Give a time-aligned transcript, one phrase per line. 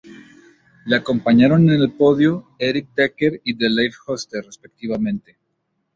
[0.85, 5.37] Le acompañaron en el podio Erik Dekker y de Leif Hoste, respectivamente.